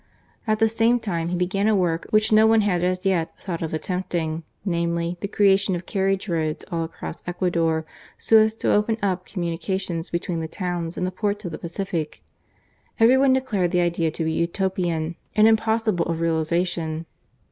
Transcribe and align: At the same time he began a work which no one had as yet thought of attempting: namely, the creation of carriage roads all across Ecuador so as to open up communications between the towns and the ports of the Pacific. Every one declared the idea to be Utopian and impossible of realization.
At 0.47 0.57
the 0.57 0.67
same 0.67 0.99
time 0.99 1.27
he 1.27 1.35
began 1.37 1.67
a 1.67 1.75
work 1.75 2.07
which 2.09 2.31
no 2.31 2.47
one 2.47 2.61
had 2.61 2.83
as 2.83 3.05
yet 3.05 3.37
thought 3.39 3.61
of 3.61 3.71
attempting: 3.71 4.41
namely, 4.65 5.15
the 5.21 5.27
creation 5.27 5.75
of 5.75 5.85
carriage 5.85 6.27
roads 6.27 6.65
all 6.71 6.83
across 6.85 7.21
Ecuador 7.27 7.85
so 8.17 8.39
as 8.39 8.55
to 8.55 8.71
open 8.71 8.97
up 9.03 9.27
communications 9.27 10.09
between 10.09 10.39
the 10.39 10.47
towns 10.47 10.97
and 10.97 11.05
the 11.05 11.11
ports 11.11 11.45
of 11.45 11.51
the 11.51 11.59
Pacific. 11.59 12.23
Every 12.99 13.19
one 13.19 13.33
declared 13.33 13.69
the 13.69 13.81
idea 13.81 14.09
to 14.09 14.23
be 14.23 14.31
Utopian 14.31 15.17
and 15.35 15.47
impossible 15.47 16.07
of 16.07 16.19
realization. 16.19 17.05